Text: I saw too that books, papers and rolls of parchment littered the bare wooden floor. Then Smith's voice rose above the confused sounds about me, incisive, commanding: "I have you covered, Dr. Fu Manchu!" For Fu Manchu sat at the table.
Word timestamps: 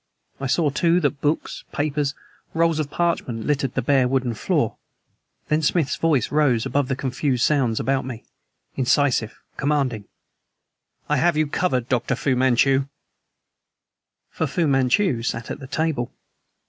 I 0.39 0.47
saw 0.47 0.71
too 0.71 0.99
that 1.01 1.21
books, 1.21 1.63
papers 1.71 2.15
and 2.51 2.59
rolls 2.59 2.79
of 2.79 2.89
parchment 2.89 3.45
littered 3.45 3.75
the 3.75 3.83
bare 3.83 4.07
wooden 4.07 4.33
floor. 4.33 4.77
Then 5.47 5.61
Smith's 5.61 5.95
voice 5.95 6.31
rose 6.31 6.65
above 6.65 6.87
the 6.87 6.95
confused 6.95 7.43
sounds 7.45 7.79
about 7.79 8.03
me, 8.03 8.23
incisive, 8.75 9.39
commanding: 9.57 10.05
"I 11.07 11.17
have 11.17 11.37
you 11.37 11.45
covered, 11.45 11.87
Dr. 11.87 12.15
Fu 12.15 12.35
Manchu!" 12.35 12.87
For 14.31 14.47
Fu 14.47 14.65
Manchu 14.65 15.21
sat 15.21 15.51
at 15.51 15.59
the 15.59 15.67
table. 15.67 16.11